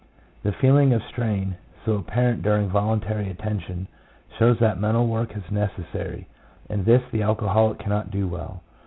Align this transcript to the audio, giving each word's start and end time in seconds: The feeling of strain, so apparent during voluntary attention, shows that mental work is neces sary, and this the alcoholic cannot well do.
The 0.41 0.51
feeling 0.51 0.93
of 0.93 1.03
strain, 1.03 1.57
so 1.85 1.97
apparent 1.97 2.41
during 2.41 2.69
voluntary 2.69 3.29
attention, 3.29 3.87
shows 4.39 4.57
that 4.57 4.79
mental 4.81 5.05
work 5.05 5.37
is 5.37 5.43
neces 5.51 5.85
sary, 5.91 6.27
and 6.71 6.83
this 6.85 7.03
the 7.11 7.21
alcoholic 7.21 7.77
cannot 7.77 8.05
well 8.15 8.63
do. 8.65 8.71